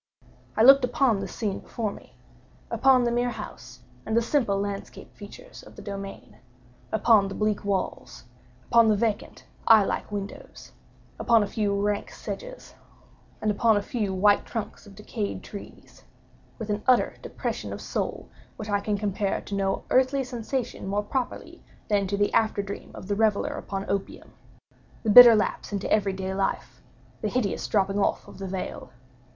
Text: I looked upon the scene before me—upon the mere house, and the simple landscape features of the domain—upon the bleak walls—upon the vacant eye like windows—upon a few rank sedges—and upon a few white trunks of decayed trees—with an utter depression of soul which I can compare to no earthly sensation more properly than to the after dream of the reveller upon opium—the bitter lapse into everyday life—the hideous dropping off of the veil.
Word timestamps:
I 0.57 0.63
looked 0.63 0.83
upon 0.83 1.19
the 1.19 1.27
scene 1.27 1.59
before 1.59 1.91
me—upon 1.93 3.03
the 3.03 3.11
mere 3.11 3.29
house, 3.29 3.81
and 4.03 4.17
the 4.17 4.21
simple 4.23 4.59
landscape 4.59 5.13
features 5.13 5.61
of 5.61 5.75
the 5.75 5.83
domain—upon 5.83 7.27
the 7.27 7.35
bleak 7.35 7.63
walls—upon 7.63 8.87
the 8.87 8.95
vacant 8.95 9.45
eye 9.67 9.83
like 9.85 10.11
windows—upon 10.11 11.43
a 11.43 11.47
few 11.47 11.79
rank 11.79 12.09
sedges—and 12.09 13.51
upon 13.51 13.77
a 13.77 13.83
few 13.83 14.11
white 14.11 14.43
trunks 14.43 14.87
of 14.87 14.95
decayed 14.95 15.43
trees—with 15.43 16.71
an 16.71 16.81
utter 16.87 17.17
depression 17.21 17.71
of 17.71 17.79
soul 17.79 18.27
which 18.55 18.71
I 18.71 18.79
can 18.79 18.97
compare 18.97 19.39
to 19.41 19.53
no 19.53 19.83
earthly 19.91 20.23
sensation 20.23 20.87
more 20.87 21.03
properly 21.03 21.63
than 21.89 22.07
to 22.07 22.17
the 22.17 22.33
after 22.33 22.63
dream 22.63 22.89
of 22.95 23.07
the 23.07 23.13
reveller 23.13 23.53
upon 23.53 23.87
opium—the 23.87 25.11
bitter 25.11 25.35
lapse 25.35 25.71
into 25.71 25.93
everyday 25.93 26.33
life—the 26.33 27.29
hideous 27.29 27.67
dropping 27.67 27.99
off 27.99 28.27
of 28.27 28.39
the 28.39 28.47
veil. 28.47 28.89